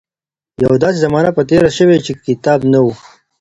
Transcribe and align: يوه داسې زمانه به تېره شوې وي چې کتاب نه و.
يوه 0.61 0.77
داسې 0.83 0.97
زمانه 1.05 1.29
به 1.35 1.41
تېره 1.49 1.69
شوې 1.77 1.95
وي 1.97 2.03
چې 2.05 2.11
کتاب 2.25 2.59
نه 2.71 2.79
و. 2.85 2.87